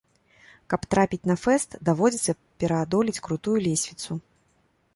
[0.73, 4.19] Каб трапіць на фэст, даводзіцца пераадолець крутую лесвіцу.